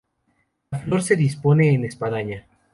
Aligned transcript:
La 0.71 0.79
flor 0.79 1.03
se 1.03 1.15
dispone 1.15 1.75
en 1.75 1.85
espadaña. 1.85 2.47